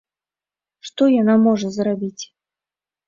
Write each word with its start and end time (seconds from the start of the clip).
Што 0.89 1.03
яна 1.21 1.35
можа 1.45 1.67
зрабіць? 1.79 2.23